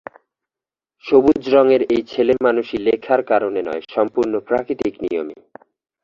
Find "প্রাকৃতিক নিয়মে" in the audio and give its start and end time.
4.39-5.37